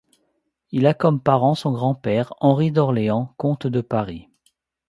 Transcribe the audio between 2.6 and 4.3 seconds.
d'Orléans, comte de Paris.